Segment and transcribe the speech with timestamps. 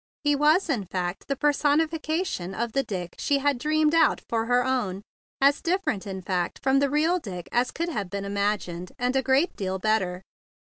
[0.23, 4.65] He was, in fact, the personification of the Dick she had dreamed out for her
[4.65, 5.03] own,
[5.39, 9.21] as different in fact from the real Dick as could have been imagined, and a
[9.21, 10.23] great deal better.